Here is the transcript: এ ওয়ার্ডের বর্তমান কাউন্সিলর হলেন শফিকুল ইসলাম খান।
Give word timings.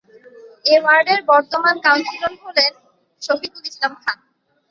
এ 0.65 0.75
ওয়ার্ডের 0.81 1.19
বর্তমান 1.29 1.75
কাউন্সিলর 1.85 2.33
হলেন 2.43 2.71
শফিকুল 3.21 3.63
ইসলাম 3.67 3.93
খান। 4.01 4.17